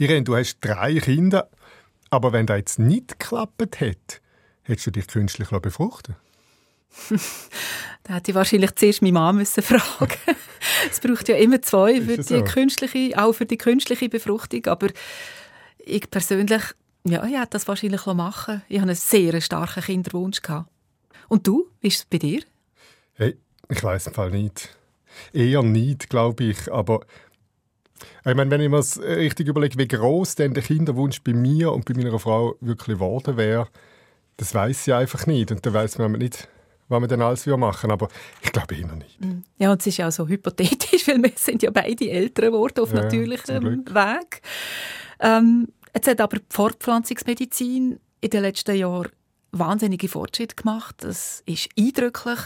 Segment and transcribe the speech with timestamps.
[0.00, 1.50] Irene, du hast drei Kinder,
[2.08, 4.16] aber wenn das jetzt nicht geklappt hätte,
[4.62, 6.16] hättest du dich künstlich befruchten
[8.04, 10.14] da hätte ich wahrscheinlich zuerst meine Mama müssen fragen
[10.90, 12.42] Es braucht ja immer zwei für die so?
[12.42, 14.64] künstliche, auch für die künstliche Befruchtung.
[14.66, 14.88] Aber
[15.78, 16.62] ich persönlich,
[17.04, 20.40] ja, ich hätte das wahrscheinlich machen Ich hatte einen sehr starken Kinderwunsch.
[20.40, 20.68] Gehabt.
[21.28, 22.42] Und du, wie ist es bei dir?
[23.14, 23.36] Hey,
[23.68, 24.76] ich weiß im Fall nicht.
[25.32, 26.72] Eher nicht, glaube ich.
[26.72, 27.00] Aber
[28.24, 31.72] ich meine, wenn ich mir das richtig überlege, wie groß denn der Kinderwunsch bei mir
[31.72, 33.68] und bei meiner Frau wirklich geworden wäre,
[34.36, 35.50] das weiß ich einfach nicht.
[35.50, 36.48] Und da weiß man nicht,
[36.88, 38.08] was wir dann alles machen Aber
[38.42, 39.20] ich glaube eher nicht.
[39.20, 39.42] Mm.
[39.58, 42.80] Ja, und es ist ja auch so hypothetisch, weil wir sind ja beide Eltern geworden
[42.80, 44.42] auf ja, natürlichem Weg.
[45.20, 49.10] Ähm, jetzt hat aber die Fortpflanzungsmedizin in den letzten Jahren
[49.52, 50.96] wahnsinnige Fortschritte gemacht.
[50.98, 52.38] Das ist eindrücklich.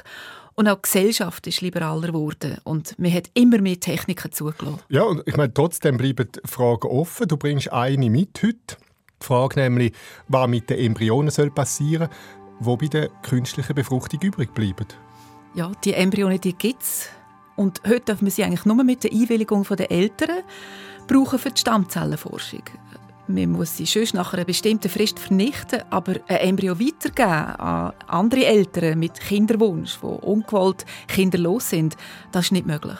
[0.57, 4.81] Und auch die Gesellschaft ist liberaler geworden und man hat immer mehr Techniken zugelassen.
[4.89, 7.27] Ja, und ich meine, trotzdem bleiben die Fragen offen.
[7.27, 8.77] Du bringst eine mit heute.
[9.21, 9.93] Die Frage nämlich,
[10.29, 12.09] was mit den Embryonen soll passieren
[12.61, 14.87] soll, die bei der künstlichen Befruchtung übrig bleiben.
[15.55, 17.09] Ja, die Embryonen die gibt es.
[17.57, 20.43] Und heute dürfen wir sie eigentlich nur mit der Einwilligung der Eltern
[21.07, 22.63] brauchen für die Stammzellenforschung.
[23.27, 28.45] Man muss sie sonst nach einer bestimmten Frist vernichten, aber ein Embryo weitergeben an andere
[28.45, 31.97] Eltern mit Kinderwunsch, die ungewollt kinderlos sind,
[32.33, 32.99] das ist nicht möglich.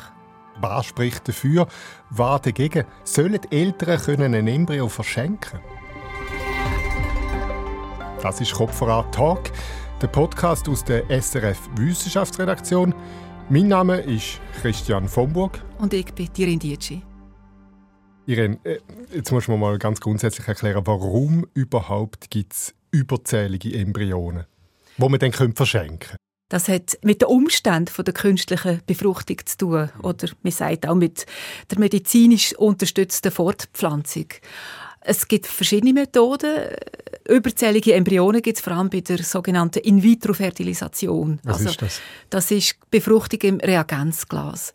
[0.61, 1.67] Was spricht dafür?
[2.09, 2.87] Was dagegen?
[3.05, 5.61] Sollen Eltern können ein Embryo verschenken
[8.23, 9.51] Das ist Kopfverrat Talk,
[10.01, 12.95] der Podcast aus der SRF Wissenschaftsredaktion.
[13.51, 15.63] Mein Name ist Christian Vomburg.
[15.79, 17.03] Und ich bin Tirin Dietschi.
[18.27, 18.79] Irene, äh,
[19.15, 24.45] jetzt muss man mal ganz grundsätzlich erklären, warum überhaupt gibt es überzählige Embryonen,
[24.97, 26.19] die man dann verschenken können.
[26.49, 29.91] Das hat mit den Umständen der künstlichen Befruchtung zu tun.
[30.03, 31.27] Oder man sagt auch mit
[31.71, 34.27] der medizinisch unterstützten Fortpflanzung.
[35.01, 36.69] Es gibt verschiedene Methoden.
[37.29, 41.41] Überzählige Embryonen gibt es vor allem bei der sogenannten In-vitro-Fertilisation.
[41.43, 42.01] Was also, ist das?
[42.31, 44.73] Das ist Befruchtung im Reagenzglas.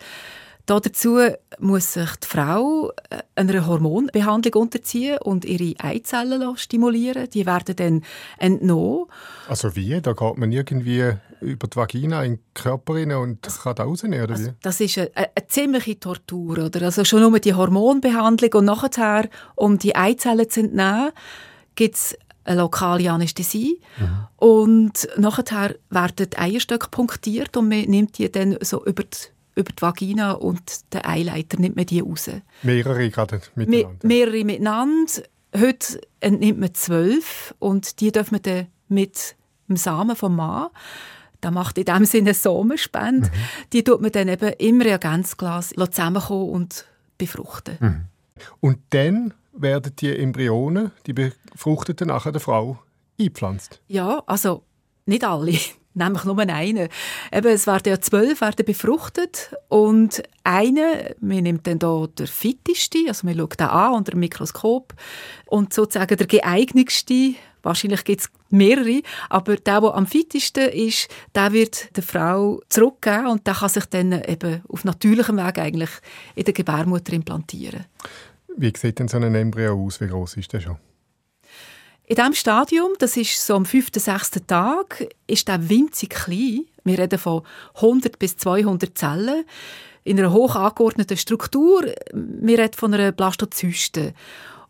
[0.69, 1.19] Dazu
[1.57, 7.28] muss sich die Frau äh, einer Hormonbehandlung unterziehen und ihre Eizellen stimulieren.
[7.31, 8.03] Die werden dann
[8.38, 9.06] entnommen.
[9.47, 10.00] Also wie?
[10.00, 13.84] Da geht man irgendwie über die Vagina in den Körper rein und das, kann da
[13.84, 16.59] rausnehmen, oder also, Das ist eine, eine, ziemliche Tortur.
[16.59, 16.84] Oder?
[16.84, 21.12] Also schon nur die Hormonbehandlung und nachher, um die Eizellen zu entnehmen,
[21.74, 23.81] gibt es eine lokale Anästhesie.
[23.97, 24.28] Mhm.
[24.36, 29.18] Und nachher werden die Eierstöcke punktiert und man nimmt die dann so über die
[29.59, 32.30] über die Vagina und den Eileiter nimmt man die raus.
[32.64, 33.90] Mehrere gerade miteinander?
[34.02, 35.24] Me mehrere miteinander.
[35.58, 39.36] Heute entnimmt man zwölf und die dürfen man dann mit
[39.68, 40.69] dem Samen vom Mann
[41.42, 43.30] das macht in dem Sinne Samenspende.
[43.30, 43.34] Mhm.
[43.72, 46.86] Die tut man dann eben im Reagenzglas zusammenkommen und
[47.18, 47.78] befruchten.
[47.80, 48.06] Mhm.
[48.59, 52.80] Und dann werden die Embryonen, die befruchteten nachher der Frau,
[53.19, 53.81] eingepflanzt?
[53.88, 54.64] Ja, also
[55.06, 55.53] nicht alle
[55.94, 56.89] nämlich nur einen.
[57.31, 63.00] Eben, es werden ja zwölf werden befruchtet und eine, man nimmt dann hier der fitteste,
[63.07, 64.94] also man schaut den an unter dem Mikroskop
[65.45, 71.51] und sozusagen der geeignetste, wahrscheinlich gibt es mehrere, aber der, der am fittesten ist, der
[71.51, 75.91] wird der Frau zurückgeben und der kann sich dann eben auf natürlichem Weg eigentlich
[76.35, 77.85] in der Gebärmutter implantieren.
[78.57, 80.01] Wie sieht denn so ein Embryo aus?
[80.01, 80.77] Wie groß ist der schon?
[82.09, 86.66] In diesem Stadium, das ist so am fünften, sechsten Tag, ist der winzig klein.
[86.84, 87.44] Wir reden von
[87.75, 89.46] 100 bis 200 Zellen
[90.03, 91.86] in einer hoch angeordneten Struktur.
[92.12, 94.16] Wir reden von einer Blastozyste.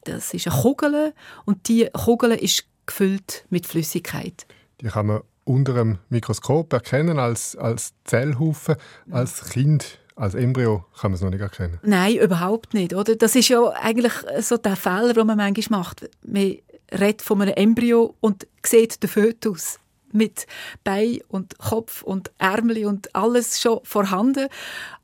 [0.04, 1.14] Das ist eine Kugel
[1.46, 4.46] und diese Kugel ist gefüllt mit Flüssigkeit.
[4.82, 8.76] Die kann man unter einem Mikroskop erkennen als, als Zellhaufen,
[9.12, 11.80] als Kind als Embryo kann man es noch nicht erkennen.
[11.82, 12.94] Nein, überhaupt nicht.
[12.94, 13.16] Oder?
[13.16, 14.12] Das ist ja eigentlich
[14.42, 16.10] so der Fehler, den man manchmal macht.
[16.26, 16.58] Man
[16.92, 19.80] redet von einem Embryo und sieht den Fötus
[20.12, 20.48] mit
[20.84, 24.48] Bein und Kopf und Ärmel und alles schon vorhanden.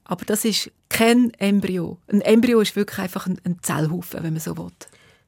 [0.03, 1.97] Aber das ist kein Embryo.
[2.11, 4.71] Ein Embryo ist wirklich einfach ein, ein Zellhaufen, wenn man so will.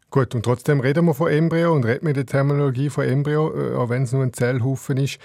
[0.10, 3.76] Gut, und trotzdem reden wir von Embryo und reden wir der Terminologie von Embryo, äh,
[3.76, 5.20] auch wenn es nur ein Zellhaufen ist.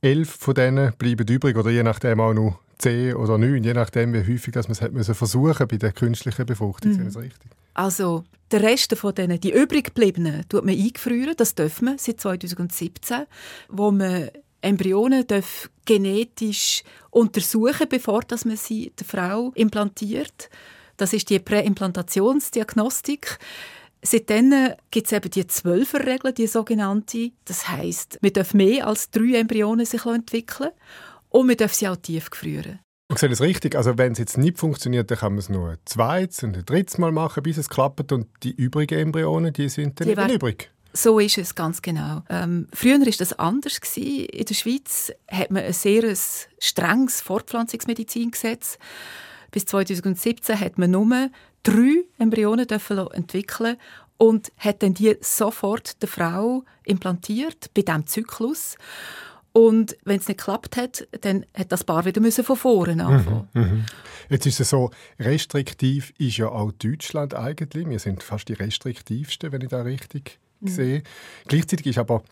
[0.00, 4.12] Elf von denen bleiben übrig oder je nachdem auch nur zehn oder neun, je nachdem,
[4.12, 6.92] wie häufig dass man es hat müssen versuchen bei der künstlichen Befruchtung.
[6.92, 7.06] Mhm.
[7.06, 7.50] Ist das richtig?
[7.74, 11.34] Also der Rest von denen, die übrig gebliebenen, tut man eingefrieren.
[11.36, 13.26] Das dürfen wir seit 2017,
[13.68, 14.30] wo man
[14.60, 20.48] Embryonen darf genetisch untersuchen, bevor dass man sie der Frau implantiert.
[20.96, 23.38] Das ist die Präimplantationsdiagnostik.
[24.02, 27.32] Seitdem gibt es eben die Zwölferregel, die sogenannte.
[27.44, 30.70] Das heißt, man darf mehr als drei Embryonen sich entwickeln
[31.30, 32.83] und man darf sie auch tief gefrieren.
[33.14, 33.76] Ich sehe das richtig.
[33.76, 36.64] Also wenn es jetzt nicht funktioniert, dann kann man es nur ein zweites und ein
[36.64, 40.70] drittes Mal machen, bis es klappt und die übrigen Embryonen, die sind dann die übrig.
[40.92, 42.22] So ist es ganz genau.
[42.28, 44.26] Ähm, früher war das anders gewesen.
[44.26, 46.14] In der Schweiz hat man ein sehr
[46.60, 48.78] strenges Fortpflanzungsmedizingesetz.
[49.50, 51.30] Bis 2017 hat man nur
[51.64, 53.76] drei Embryonen entwickeln
[54.18, 58.76] und hat dann die sofort der Frau implantiert bei diesem Zyklus.
[59.56, 63.00] Und wenn es nicht geklappt hat, dann hat das Paar wieder müssen von vorne mhm,
[63.00, 63.48] anfangen.
[63.52, 63.86] Mhm, mh.
[64.28, 64.90] Jetzt ist es so,
[65.20, 67.88] restriktiv ist ja auch Deutschland eigentlich.
[67.88, 70.68] Wir sind fast die restriktivsten, wenn ich da richtig mhm.
[70.68, 71.02] sehe.
[71.46, 72.24] Gleichzeitig ist aber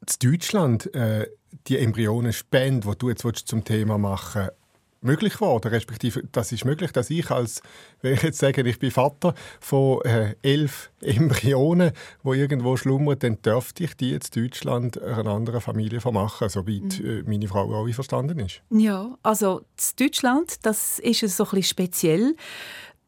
[0.00, 1.28] in Deutschland äh,
[1.66, 4.63] die Embryonenspende, die du jetzt zum Thema machen willst,
[5.04, 7.62] möglich geworden, respektive das ist möglich, dass ich als,
[8.02, 11.92] wenn ich jetzt sage, ich bin Vater von äh, elf Embryonen,
[12.22, 17.06] wo irgendwo schlummern, dann dürfte ich die jetzt Deutschland einer anderen Familie vermachen, soweit mhm.
[17.06, 18.62] äh, meine Frau auch verstanden ist.
[18.70, 22.36] Ja, also in Deutschland, das ist so ein bisschen speziell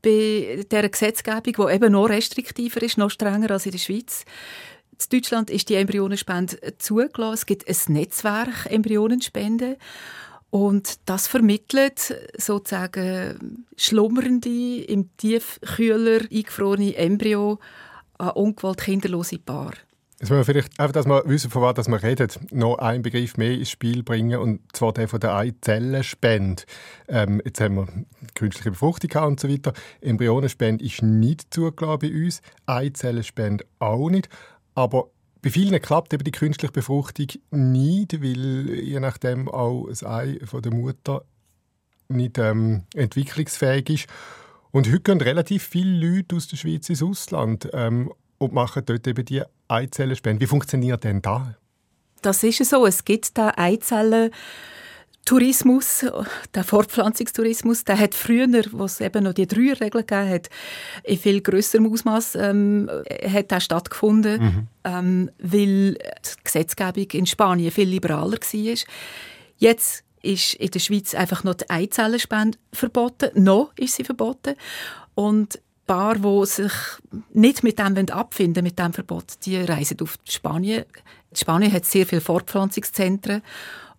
[0.02, 4.24] bei dieser Gesetzgebung, die eben noch restriktiver ist, noch strenger als in der Schweiz.
[4.92, 7.34] In Deutschland ist die Embryonenspende zugelassen.
[7.34, 9.76] Es gibt ein Netzwerk Embryonenspende.
[10.50, 17.58] Und das vermittelt sozusagen schlummernde, im Tiefkühler eingefrorene Embryo
[18.18, 19.72] an ungewollt kinderlose Paar.
[20.18, 23.36] Jetzt müssen wir vielleicht, einfach, dass wir wissen, von was wir reden, noch einen Begriff
[23.36, 26.62] mehr ins Spiel bringen, und zwar der von der Eizellenspende.
[27.06, 27.86] Ähm, jetzt haben wir
[28.34, 29.74] künstliche Befruchtung und so weiter.
[30.00, 34.30] Embryonenspende ist nicht zugelassen bei uns, Eizellenspende auch nicht.
[34.74, 35.10] Aber
[35.46, 40.60] bei vielen klappt eben die künstliche Befruchtung nicht, weil je nachdem auch das Ei von
[40.60, 41.22] der Mutter
[42.08, 44.06] nicht ähm, entwicklungsfähig ist.
[44.72, 49.06] Und heute gehen relativ viele Leute aus der Schweiz ins Ausland ähm, und machen dort
[49.06, 50.40] eben die Eizellenspende.
[50.40, 51.42] Wie funktioniert denn das?
[52.22, 52.84] Das ist so.
[52.84, 54.32] Es gibt da Eizellen
[55.26, 56.06] Tourismus,
[56.54, 60.48] der Fortpflanzungstourismus, der hat früher, wo es eben noch die drei Regeln gegeben hat,
[61.02, 62.88] in viel grösserem Ausmaß ähm,
[63.30, 64.68] hat auch stattgefunden, mhm.
[64.84, 68.76] ähm, weil die Gesetzgebung in Spanien viel liberaler war.
[69.58, 73.30] Jetzt ist in der Schweiz einfach noch die Eizellenspende verboten.
[73.34, 74.54] Noch ist sie verboten.
[75.14, 76.72] Und Paar, die sich
[77.32, 80.84] nicht mit dem abfinden mit dem Verbot, die reisen auf Spanien.
[81.32, 83.42] Spanien hat sehr viele Fortpflanzungszentren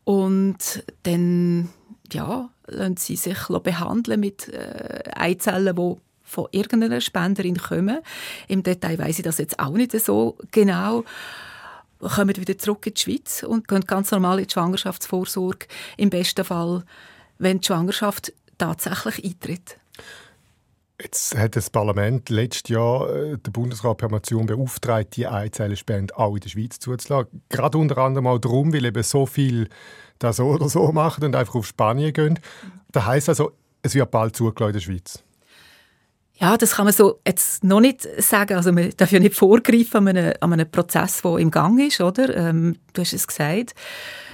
[0.07, 1.67] und dann
[2.13, 7.99] ja, lassen sie sich behandeln mit äh, Eizellen, die von irgendeiner Spenderin kommen.
[8.47, 11.03] Im Detail weiß ich das jetzt auch nicht so genau.
[11.99, 15.67] Kommen wieder zurück in die Schweiz und gehen ganz normal in die Schwangerschaftsvorsorge.
[15.97, 16.85] Im besten Fall,
[17.37, 19.75] wenn die Schwangerschaft tatsächlich eintritt.
[20.99, 26.33] Jetzt hat das Parlament letztes Jahr äh, den Bundesrat per Motion beauftragt, die Eizellenspende auch
[26.33, 27.43] in der Schweiz zuzulassen.
[27.49, 29.69] Gerade unter anderem auch darum, weil eben so viel
[30.17, 32.39] das so oder so machen und einfach auf Spanien gehen.
[32.91, 33.51] Das heisst also,
[33.83, 35.23] es wird bald zugelassen in der Schweiz.
[36.39, 38.55] Ja, das kann man so jetzt noch nicht sagen.
[38.55, 42.01] Also man darf ja nicht vorgreifen an einem, an einem Prozess, der im Gang ist,
[42.01, 42.35] oder?
[42.35, 43.75] Ähm, du hast es gesagt.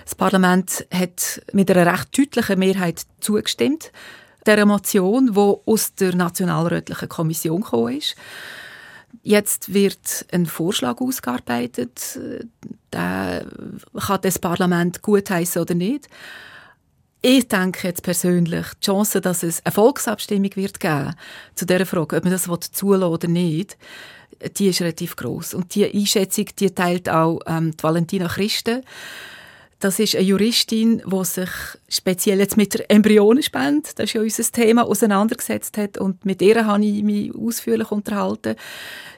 [0.05, 3.91] Das Parlament hat mit einer recht deutlichen Mehrheit zugestimmt
[4.45, 8.15] der Motion, die aus der Nationalrätlichen Kommission gekommen ist.
[9.21, 12.19] Jetzt wird ein Vorschlag ausgearbeitet.
[12.91, 13.45] Der
[14.07, 16.09] kann das Parlament gutheißen oder nicht.
[17.21, 21.15] Ich denke jetzt persönlich, die Chance, dass es eine Volksabstimmung wird geben
[21.55, 23.77] zu dieser Frage, ob man das zulassen oder nicht,
[24.57, 25.53] die ist relativ groß.
[25.53, 28.81] Und die Einschätzung, die teilt auch ähm, die Valentina Christen.
[29.83, 31.49] Das ist eine Juristin, die sich
[31.89, 35.97] speziell jetzt mit der Embryonenspende, das ist ja unser Thema, auseinandergesetzt hat.
[35.97, 38.55] Und mit ihr habe ich mich ausführlich unterhalten.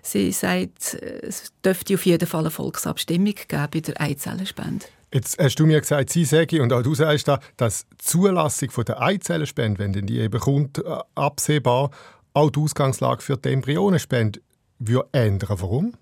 [0.01, 4.87] Sie sagt, es dürfte auf jeden Fall eine Volksabstimmung geben bei der Eizellenspende.
[5.13, 8.69] Jetzt hast du mir gesagt, sie sage und auch du sagst da, dass die Zulassung
[8.87, 11.91] der Eizellenspende, wenn die eben kommt, äh, absehbar
[12.33, 14.41] auch die Ausgangslage für die Embryonenspende
[14.79, 15.57] würde ändern.
[15.61, 15.93] Warum?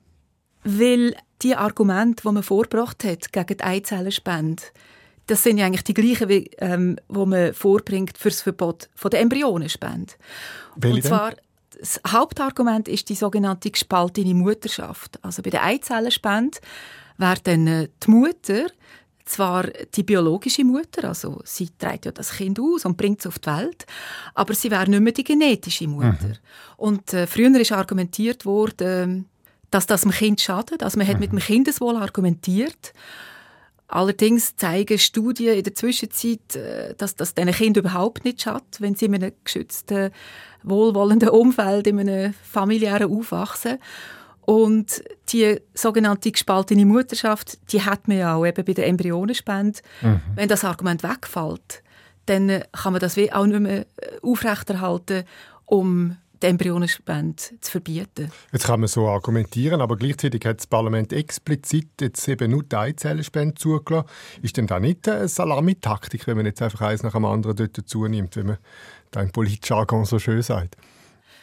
[0.63, 4.63] Weil die Argumente, die man vorgebracht hat gegen die Eizellenspende,
[5.27, 9.11] das sind ja eigentlich die gleichen, wie, ähm, die man vorbringt für das Verbot von
[9.11, 10.13] der Embryonenspende.
[10.75, 11.33] Welche Und zwar,
[11.79, 15.23] das Hauptargument ist die sogenannte gespaltene Mutterschaft.
[15.23, 16.59] Also bei der Eizellenspende
[17.17, 18.67] wäre dann äh, die Mutter
[19.25, 19.63] zwar
[19.95, 23.49] die biologische Mutter, also sie trägt ja das Kind aus und bringt es auf die
[23.49, 23.85] Welt,
[24.33, 26.27] aber sie wäre nicht mehr die genetische Mutter.
[26.27, 26.37] Mhm.
[26.77, 29.29] Und äh, früher ist argumentiert worden,
[29.73, 30.83] dass das dem Kind schadet.
[30.83, 32.93] Also man hat mit dem Kindeswohl argumentiert.
[33.87, 38.95] Allerdings zeigen Studien in der Zwischenzeit, äh, dass das diesen Kind überhaupt nicht schadet, wenn
[38.95, 40.11] sie in einem geschützten,
[40.63, 43.79] wohlwollenden Umfeld, in einem familiären aufwachsen.
[44.41, 49.79] Und die sogenannte gespaltene Mutterschaft, die hat man ja auch eben bei der Embryonenspende.
[50.01, 50.21] Mhm.
[50.35, 51.81] Wenn das Argument wegfällt,
[52.25, 53.85] dann kann man das auch nicht mehr äh,
[54.21, 55.23] aufrechterhalten,
[55.65, 58.31] um die Embryonenspende zu verbieten.
[58.51, 62.75] Jetzt kann man so argumentieren, aber gleichzeitig hat das Parlament explizit jetzt eben nur die
[62.75, 64.07] Eizellenspende zugelassen.
[64.41, 67.77] Ist denn da nicht eine Salamitaktik, wenn man jetzt einfach eins nach dem anderen dort
[67.77, 68.57] dazu nimmt, wenn man
[69.11, 70.77] da im Politjargon so schön sagt?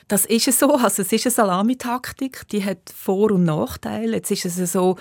[0.09, 0.75] Das ist es so.
[0.75, 4.17] Also es ist eine Salamitaktik, die hat Vor- und Nachteile.
[4.17, 4.97] Jetzt ist es so,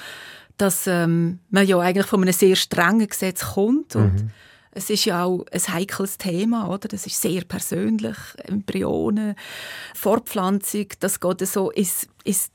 [0.57, 4.31] dass ähm, man ja eigentlich von einem sehr strengen Gesetz kommt und mhm.
[4.71, 6.87] Es ist ja auch ein heikles Thema, oder?
[6.87, 9.35] Das ist sehr persönlich, Embryonen,
[9.95, 12.51] Fortpflanzung, das geht so ins, ins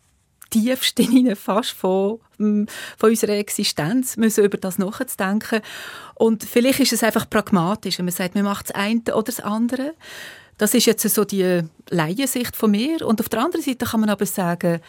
[0.50, 2.66] tiefste hinein fast von, ähm,
[2.96, 5.60] von unserer Existenz, müssen über das nachzudenken.
[6.14, 9.40] Und vielleicht ist es einfach pragmatisch, wenn man sagt, man macht das eine oder das
[9.40, 9.94] andere.
[10.56, 13.04] Das ist jetzt so die Laiensicht von mir.
[13.04, 14.80] Und auf der anderen Seite kann man aber sagen,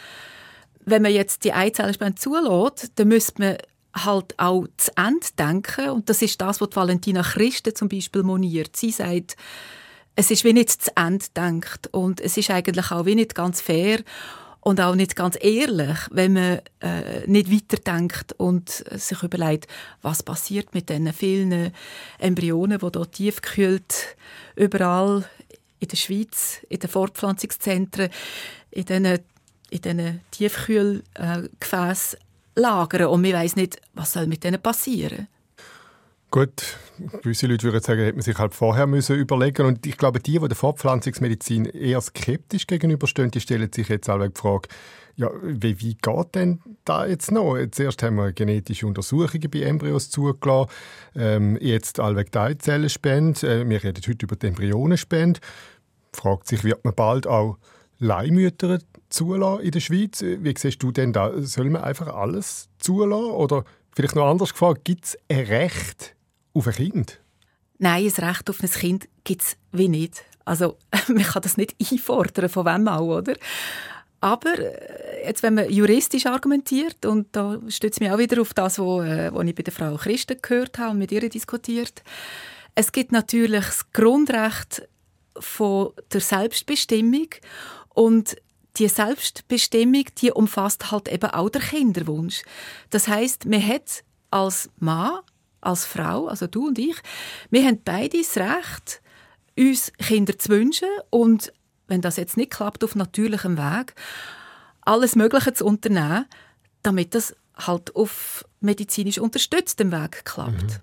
[0.84, 3.56] wenn man jetzt die Eizellenspende zulässt, dann müsste man
[4.04, 5.90] halt auch zu Ende denken.
[5.90, 8.76] Und das ist das, was Valentina Christen zum Beispiel moniert.
[8.76, 9.36] Sie sagt,
[10.14, 13.60] es ist wie nicht zu Ende denkt und es ist eigentlich auch wie nicht ganz
[13.60, 14.00] fair
[14.60, 19.68] und auch nicht ganz ehrlich, wenn man äh, nicht weiterdenkt und sich überlegt,
[20.02, 21.72] was passiert mit diesen vielen
[22.18, 24.16] Embryonen, die hier tiefgekühlt
[24.56, 25.24] überall
[25.78, 28.08] in der Schweiz, in den Fortpflanzungszentren,
[28.70, 29.18] in diesen,
[29.70, 32.18] in diesen Tiefkühlgefäßen
[32.56, 33.06] lagern.
[33.06, 35.28] Und man weiß nicht, was soll mit denen passieren
[36.30, 36.76] Gut,
[37.22, 40.38] gewisse Leute würden sagen, hätte man sich halt vorher müssen überlegen Und ich glaube, die,
[40.38, 44.68] die der Fortpflanzungsmedizin eher skeptisch gegenüberstehen, die stellen sich jetzt auch die Frage,
[45.14, 47.56] ja, wie, wie geht denn da jetzt noch?
[47.70, 50.70] Zuerst haben wir genetische Untersuchungen bei Embryos zugelassen,
[51.14, 55.40] ähm, jetzt allweg Teilzellenspende, äh, wir reden heute über die Embryonenspende.
[56.12, 57.56] Fragt sich, wird man bald auch
[57.98, 60.22] Leihmütter zulassen in der Schweiz?
[60.22, 61.32] Wie siehst du denn da?
[61.40, 63.32] Soll man einfach alles zulassen?
[63.32, 66.14] Oder vielleicht noch anders gefragt, gibt es ein Recht
[66.54, 67.20] auf ein Kind?
[67.78, 70.24] Nein, ein Recht auf ein Kind gibt es wie nicht.
[70.44, 73.34] Also man kann das nicht einfordern, von wem auch, oder?
[74.20, 78.78] Aber äh, jetzt, wenn man juristisch argumentiert, und da stützt mich auch wieder auf das,
[78.78, 82.02] was äh, ich bei der Frau Christen gehört habe und mit ihr diskutiert,
[82.74, 84.88] es gibt natürlich das Grundrecht
[85.38, 87.28] von der Selbstbestimmung
[87.94, 88.36] und
[88.76, 92.42] die Selbstbestimmung, die umfasst halt eben auch der Kinderwunsch.
[92.90, 95.20] Das heißt, man hat als Mann,
[95.60, 96.96] als Frau, also du und ich,
[97.50, 99.02] wir haben beide das Recht,
[99.58, 101.52] uns Kinder zu wünschen und
[101.88, 103.94] wenn das jetzt nicht klappt auf natürlichem Weg,
[104.82, 106.26] alles Mögliche zu unternehmen,
[106.82, 110.62] damit das halt auf medizinisch unterstütztem Weg klappt.
[110.62, 110.80] Mhm.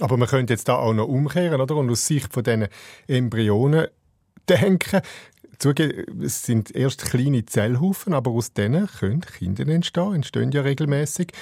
[0.00, 1.76] Aber man könnte jetzt da auch noch umkehren, oder?
[1.76, 2.68] Und aus Sicht von diesen
[3.06, 3.88] Embryonen
[4.48, 5.02] denken,
[5.60, 11.32] zugeben, es sind erst kleine Zellhaufen, aber aus denen können Kinder entstehen, entstehen ja regelmäßig.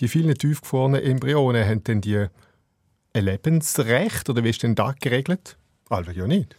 [0.00, 2.26] Die vielen tiefgefrorenen Embryonen haben denn die
[3.12, 5.56] ein Lebensrecht oder wie ist denn das geregelt?
[5.88, 6.56] Also ja nicht.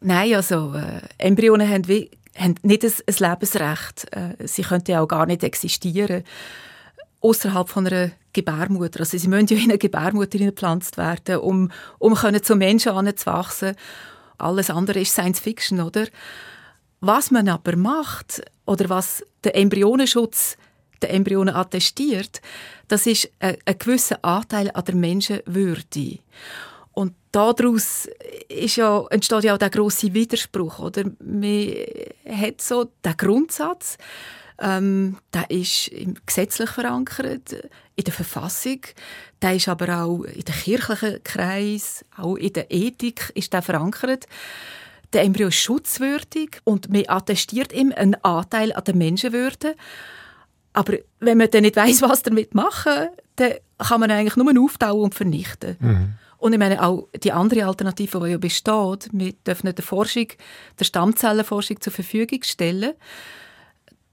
[0.00, 4.06] Nein, also äh, Embryonen haben, wie, haben nicht ein, ein Lebensrecht.
[4.12, 6.24] Äh, sie könnten auch gar nicht existieren
[7.20, 9.00] außerhalb von einer Gebärmutter.
[9.00, 13.76] Also sie müssen ja in eine Gebärmutter gepflanzt werden, um, um können zu Menschen anzuwachsen.
[14.40, 16.06] Alles andere ist Science Fiction, oder?
[17.00, 20.56] Was man aber macht, oder was der Embryonenschutz
[21.02, 22.40] der Embryonen attestiert,
[22.88, 26.18] das ist ein, ein gewisser Anteil an der Menschenwürde.
[26.92, 28.08] Und daraus
[28.48, 31.04] ist ja, entsteht ja auch der große Widerspruch, oder?
[31.20, 31.74] Man
[32.26, 33.96] hat so den Grundsatz,
[34.60, 35.90] ähm, der ist
[36.26, 37.52] gesetzlich verankert,
[37.96, 38.80] in der Verfassung.
[39.42, 44.26] Der ist aber auch in den kirchlichen Kreis, auch in der Ethik ist der verankert.
[45.12, 49.74] Der Embryo ist schutzwürdig und man attestiert ihm einen Anteil an der Menschenwürde.
[50.72, 55.04] Aber wenn man dann nicht weiß, was damit machen, dann kann man eigentlich nur auftauen
[55.04, 55.76] und vernichten.
[55.80, 56.14] Mhm.
[56.38, 60.28] Und ich meine auch die andere Alternative, die ja besteht, wir dürfen der Forschung,
[60.78, 62.94] der Stammzellenforschung zur Verfügung stellen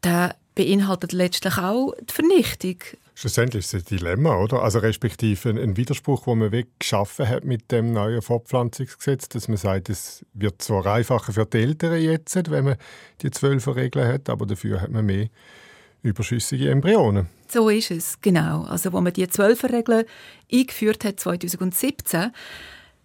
[0.04, 2.78] der beinhaltet letztlich auch die Vernichtung.
[3.14, 4.62] Schlussendlich ist es ein Dilemma, oder?
[4.62, 9.90] Also respektive ein, Widerspruch, den man geschaffen hat mit dem neuen Fortpflanzungsgesetz, dass man sagt,
[9.90, 12.76] es wird zwar einfacher für die Eltern jetzt, wenn man
[13.22, 15.30] die zwölf Regeln hat, aber dafür hat man mehr
[16.04, 17.28] überschüssige Embryonen.
[17.48, 18.64] So ist es, genau.
[18.64, 20.06] Also, wo man die Zwölferregel
[20.52, 22.32] eingeführt hat 2017,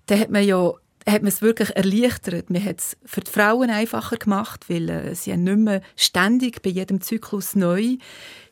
[0.07, 0.73] da hat man ja
[1.07, 2.51] hat man es wirklich erleichtert.
[2.51, 6.71] Man hat es für die Frauen einfacher gemacht, weil äh, sie nicht mehr ständig bei
[6.71, 7.97] jedem Zyklus neu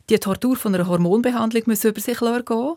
[0.09, 2.77] die Tortur von einer Hormonbehandlung müssen über sich gehen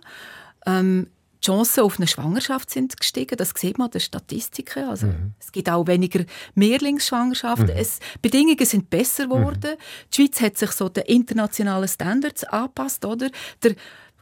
[0.66, 1.08] ähm,
[1.44, 4.88] die Chancen auf eine Schwangerschaft sind gestiegen, das sieht man an den Statistiken.
[4.88, 5.34] Also, mhm.
[5.40, 6.24] Es gibt auch weniger
[6.56, 7.66] Mehrlingsschwangerschaften.
[7.66, 7.76] Mhm.
[7.76, 9.72] Es, Bedingungen sind besser geworden.
[9.72, 10.10] Mhm.
[10.12, 13.04] Die Schweiz hat sich so den internationalen Standards angepasst.
[13.04, 13.30] Oder?
[13.62, 13.76] Der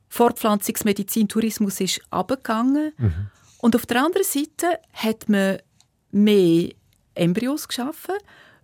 [0.10, 2.93] Fortpflanzungsmedizin-Tourismus ist abgegangen.
[2.98, 3.27] Mhm.
[3.61, 5.59] Und auf der anderen Seite hat man
[6.11, 6.69] mehr
[7.15, 8.15] Embryos geschaffen,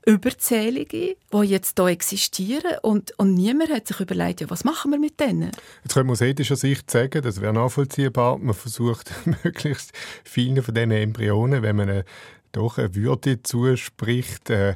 [0.05, 4.99] überzählige, die jetzt hier existieren und, und niemand hat sich überlegt, ja, was machen wir
[4.99, 5.51] mit denen?
[5.83, 9.11] Jetzt können wir aus ethischer Sicht sagen, das wäre nachvollziehbar, man versucht
[9.43, 9.91] möglichst
[10.23, 12.05] vielen von diesen Embryonen, wenn man eine,
[12.53, 14.75] doch eine Würde zuspricht, äh,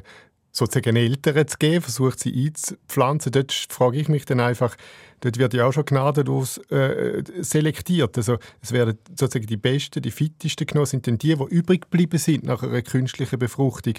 [0.52, 3.32] sozusagen Eltern zu geben, versucht sie einzupflanzen.
[3.32, 4.76] Dort frage ich mich dann einfach,
[5.20, 8.16] dort wird ja auch schon gnadenlos äh, selektiert.
[8.18, 12.18] Also es werden sozusagen die Besten, die Fittesten genommen, sind dann die, die übrig geblieben
[12.18, 13.94] sind nach einer künstlichen Befruchtung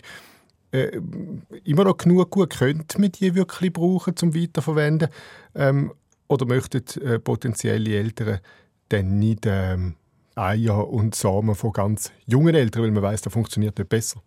[0.71, 0.99] äh,
[1.63, 5.09] immer noch genug gut könnte man die wirklich brauchen zum Weiterverwenden
[5.55, 5.93] ähm,
[6.27, 8.39] oder möchten äh, potenzielle Eltern
[8.89, 9.95] dann nicht ähm,
[10.35, 14.21] Eier und Samen von ganz jungen Eltern, weil man weiß, da funktioniert das besser.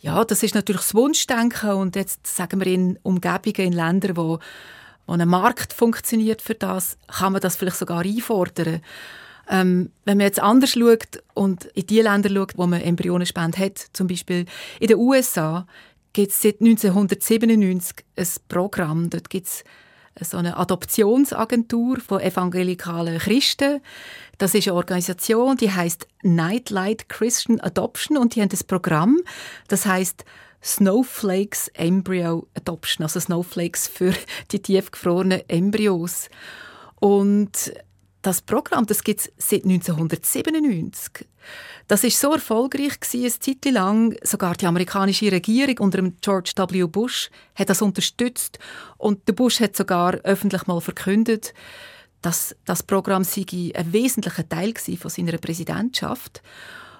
[0.00, 4.38] Ja, das ist natürlich das Wunschdenken und jetzt sagen wir in Umgebungen, in Ländern, wo,
[5.06, 8.82] wo ein Markt funktioniert für das, kann man das vielleicht sogar einfordern.
[9.48, 13.78] Ähm, wenn man jetzt anders schaut und in die Länder schaut, wo man Embryonenspende hat,
[13.92, 14.46] zum Beispiel
[14.80, 15.66] in den USA,
[16.12, 19.10] gibt es seit 1997 ein Programm.
[19.10, 19.64] Dort gibt es
[20.20, 23.80] so eine Adoptionsagentur von evangelikalen Christen.
[24.38, 29.20] Das ist eine Organisation, die heißt Nightlight Christian Adoption und die haben das Programm,
[29.68, 30.24] das heißt
[30.62, 34.14] Snowflakes Embryo Adoption, also Snowflakes für
[34.50, 36.30] die tiefgefrorenen Embryos.
[37.00, 37.74] Und
[38.24, 41.26] das Programm, das gibt es seit 1997.
[41.88, 44.16] Das ist so erfolgreich gewesen, eine Zeit lang.
[44.22, 46.84] Sogar die amerikanische Regierung unter dem George W.
[46.84, 48.58] Bush hat das unterstützt
[48.96, 51.52] und der Bush hat sogar öffentlich mal verkündet,
[52.22, 56.42] dass das Programm sei ein wesentlicher Teil von seiner Präsidentschaft.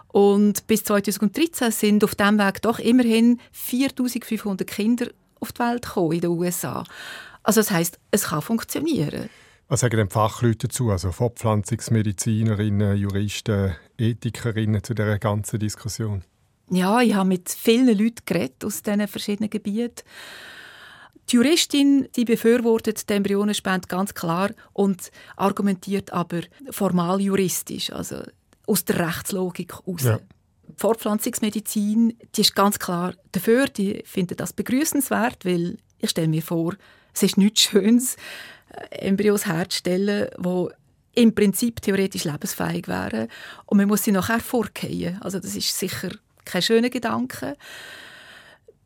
[0.08, 5.06] Und bis 2013 sind auf diesem Weg doch immerhin 4.500 Kinder
[5.40, 6.84] auf die Welt gekommen in den USA.
[7.42, 9.30] Also das heißt, es kann funktionieren.
[9.68, 16.22] Was sagen denn Fachleute dazu, also Fortpflanzungsmedizinerinnen, Juristen, Ethikerinnen zu dieser ganzen Diskussion?
[16.70, 20.02] Ja, ich habe mit vielen Leuten geredet aus diesen verschiedenen Gebieten.
[21.30, 28.22] Die Juristin die befürwortet die Embryonenspende ganz klar und argumentiert aber formal juristisch, also
[28.66, 30.02] aus der Rechtslogik heraus.
[30.02, 30.18] Ja.
[30.18, 36.42] Die Fortpflanzungsmedizin die ist ganz klar dafür, die findet das begrüßenswert, weil ich stelle mir
[36.42, 36.74] vor,
[37.14, 38.16] es ist nichts Schönes,
[38.90, 40.68] Embryos herzustellen, die
[41.14, 43.28] im Prinzip theoretisch lebensfähig wären.
[43.66, 45.18] Und man muss sie nachher vorgehen.
[45.22, 46.10] Also das ist sicher
[46.44, 47.56] kein schöner Gedanke.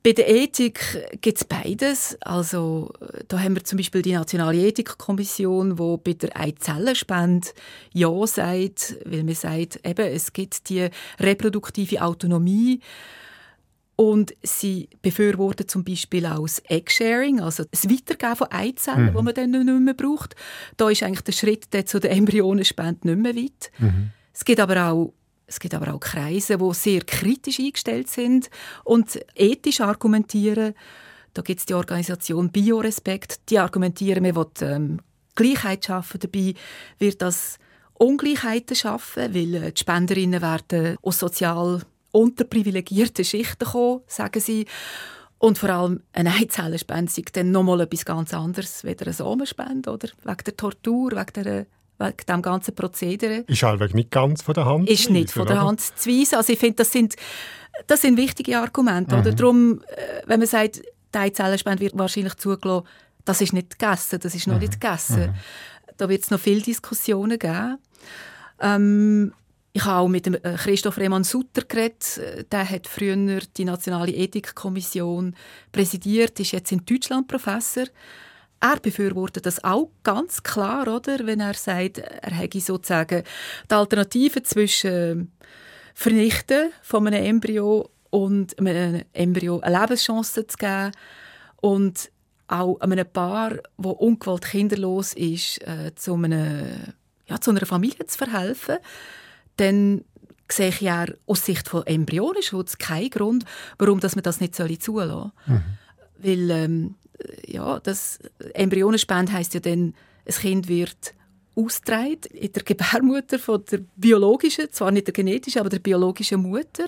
[0.04, 2.16] Bei der Ethik gibt es beides.
[2.20, 2.92] Also,
[3.26, 7.48] da haben wir zum Beispiel die Nationale Ethikkommission, die bei der Eizellenspende
[7.92, 12.80] Ja sagt, weil man sagt, eben, es gibt die reproduktive Autonomie
[14.00, 19.16] und sie befürworten zum Beispiel auch das Eggsharing, also das Weitergeben von Eizellen, mhm.
[19.16, 20.36] die man dann nicht mehr braucht.
[20.76, 23.72] Da ist eigentlich der Schritt zu der Embryonenspende nicht mehr weit.
[23.78, 24.10] Mhm.
[24.32, 25.12] Es gibt aber auch
[25.48, 28.50] es gibt aber auch Kreise, die sehr kritisch eingestellt sind
[28.84, 30.74] und ethisch argumentieren.
[31.34, 35.00] Da gibt es die Organisation Biorespekt, die argumentieren, man will ähm,
[35.34, 36.20] Gleichheit schaffen.
[36.20, 36.54] Dabei
[36.98, 37.58] wird das
[37.94, 44.66] Ungleichheiten schaffen, weil äh, die Spenderinnen werden aus sozial unterprivilegierten Schichten kommen, sagen sie.
[45.38, 50.08] Und vor allem eine Eizellenspende ist dann nochmal etwas ganz anderes, als eine Samenspende, oder?
[50.24, 51.66] Wegen der Tortur, wegen, der,
[51.98, 53.44] wegen dem ganzen Prozedere.
[53.46, 56.36] Ist halt nicht ganz von der Hand Ist nicht von der Hand zu weisen.
[56.36, 57.14] Also ich finde, das sind,
[57.86, 59.14] das sind wichtige Argumente.
[59.14, 59.20] Mhm.
[59.20, 59.32] Oder?
[59.32, 60.82] Darum, äh, wenn man sagt,
[61.14, 62.86] die Eizellenspende wird wahrscheinlich zugelassen,
[63.24, 64.60] das ist nicht gegessen, das ist noch mhm.
[64.60, 65.20] nicht gegessen.
[65.20, 65.34] Mhm.
[65.98, 67.78] Da wird es noch viele Diskussionen geben.
[68.60, 69.32] Ähm,
[69.78, 72.20] ich habe auch mit dem äh, Christoph Rehmann Sutter geredet.
[72.50, 75.36] Der hat früher die Nationale Ethikkommission
[75.70, 77.84] präsidiert, ist jetzt in Deutschland Professor.
[78.58, 81.24] Er befürwortet das auch ganz klar, oder?
[81.24, 83.22] wenn er sagt, er hätte sozusagen
[83.70, 85.30] die Alternative zwischen
[85.94, 90.90] Vernichten von einem Embryo und einem Embryo eine Lebenschance zu geben
[91.60, 92.10] und
[92.48, 96.94] auch einem Paar, das ungewollt kinderlos ist, äh, zu, einem,
[97.28, 98.78] ja, zu einer Familie zu verhelfen
[99.58, 100.04] dann
[100.50, 103.44] sehe ich ja aus Sicht von Embryonenschutz keinen Grund,
[103.78, 105.32] warum dass man das nicht zulassen soll.
[105.46, 105.62] Mhm.
[106.18, 106.94] Weil ähm,
[107.46, 108.18] ja, das
[108.54, 109.94] Embryonenspende heisst ja dann,
[110.26, 111.14] ein Kind wird
[111.54, 116.86] austragen in der Gebärmutter von der biologischen, zwar nicht der genetischen, aber der biologischen Mutter.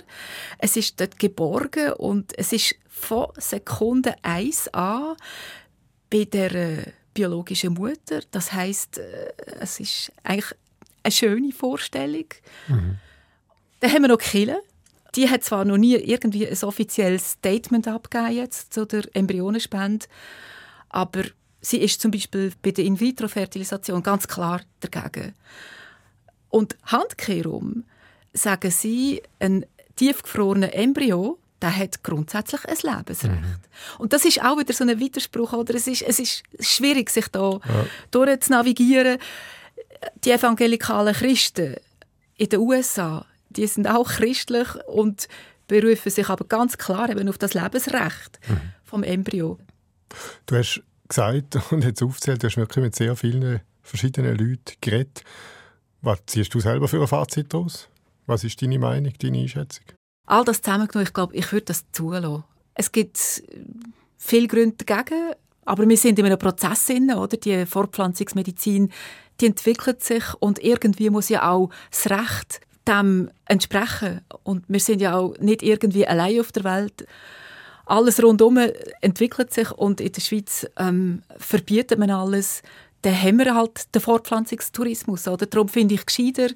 [0.58, 5.16] Es ist dort geborgen und es ist von Sekunde 1 an
[6.08, 8.20] bei der äh, biologischen Mutter.
[8.30, 10.54] Das heißt, äh, es ist eigentlich
[11.02, 12.26] eine schöne Vorstellung.
[12.68, 12.98] Mhm.
[13.80, 14.62] Dann haben wir noch Kille.
[15.16, 20.06] Die hat zwar noch nie irgendwie ein offizielles Statement abgegeben jetzt zu der Embryonenspende,
[20.88, 21.24] aber
[21.60, 25.34] sie ist zum Beispiel bei der In-vitro-Fertilisation ganz klar dagegen.
[26.48, 27.84] Und handkehrum,
[28.32, 33.32] sagen sie, ein tiefgefrorener Embryo der hat grundsätzlich ein Lebensrecht.
[33.32, 33.58] Mhm.
[33.98, 35.52] Und das ist auch wieder so ein Widerspruch.
[35.52, 35.74] Oder?
[35.74, 37.86] Es, ist, es ist schwierig, sich da ja.
[38.10, 39.18] durchzunavigieren.
[40.24, 41.76] Die evangelikalen Christen
[42.36, 45.28] in den USA, die sind auch christlich und
[45.66, 48.60] berufen sich aber ganz klar eben auf das Lebensrecht mhm.
[48.84, 49.58] vom Embryo.
[50.46, 55.22] Du hast gesagt und jetzt aufgezählt, du hast wirklich mit sehr vielen verschiedenen Leuten geredet.
[56.02, 57.88] Was ziehst du selber für ein Fazit daraus?
[58.26, 59.84] Was ist deine Meinung, deine Einschätzung?
[60.26, 62.44] All das zusammengenommen, ich glaube, ich würde das zulassen.
[62.74, 63.42] Es gibt
[64.16, 65.34] viele Gründe dagegen,
[65.64, 67.36] aber wir sind in einem Prozess inne, oder?
[67.36, 68.90] Die Fortpflanzungsmedizin,
[69.40, 74.20] die entwickelt sich und irgendwie muss ja auch das Recht dem entsprechen.
[74.42, 77.06] Und wir sind ja auch nicht irgendwie allein auf der Welt.
[77.86, 78.58] Alles rundum
[79.00, 82.62] entwickelt sich und in der Schweiz ähm, verbietet man alles.
[83.02, 85.26] Dann haben wir halt den Fortpflanzungstourismus.
[85.26, 85.46] Oder?
[85.46, 86.48] Darum finde ich gescheiter,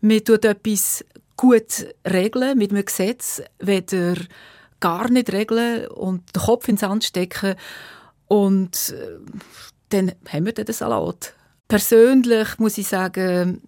[0.00, 1.04] man tut etwas
[1.36, 4.16] gut regeln mit einem Gesetz, weder
[4.80, 7.54] gar nicht regeln und den Kopf ins Sand stecken
[8.26, 9.18] und äh,
[9.90, 11.35] dann haben wir den Salat.
[11.68, 13.60] Persönlich muss ich sagen,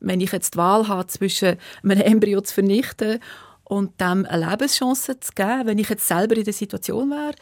[0.00, 3.18] wenn ich jetzt die Wahl habe zwischen einem Embryo zu vernichten
[3.64, 7.34] und dem eine Lebenschance zu geben, wenn ich jetzt selber in der Situation wäre,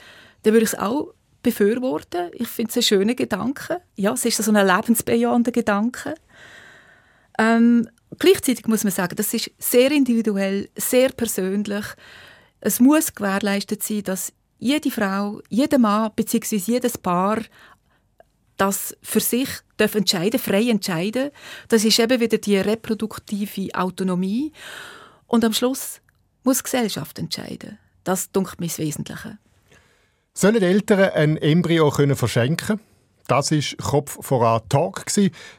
[0.42, 1.12] dann würde ich es auch
[1.42, 2.30] befürworten.
[2.32, 3.80] Ich finde es einen schönen Gedanke.
[3.96, 6.14] Ja, es ist so ein lebensbejahender Gedanke.
[7.38, 11.84] Ähm, Gleichzeitig muss man sagen, das ist sehr individuell, sehr persönlich.
[12.60, 16.56] Es muss gewährleistet sein, dass jede Frau, jeder Mann bzw.
[16.56, 17.40] jedes Paar
[18.56, 21.30] das für sich darf entscheiden, frei entscheiden.
[21.68, 24.52] Das ist eben wieder die reproduktive Autonomie.
[25.26, 26.00] Und am Schluss
[26.44, 27.78] muss die Gesellschaft entscheiden.
[28.04, 29.38] Das dunkelt mir das Wesentliche.
[30.34, 32.80] Sollen Eltern ein Embryo können verschenken
[33.26, 35.04] das war Kopf voran Talk,